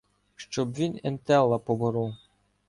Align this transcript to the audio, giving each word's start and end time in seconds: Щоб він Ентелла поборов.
Щоб 0.35 0.73
він 0.73 0.99
Ентелла 1.03 1.59
поборов. 1.59 2.13